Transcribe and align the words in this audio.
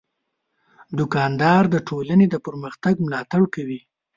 دوکاندار 0.97 1.63
د 1.73 1.75
ټولنې 1.87 2.25
د 2.29 2.35
پرمختګ 2.45 2.93
ملاتړ 3.05 3.41
کوي. 3.55 3.79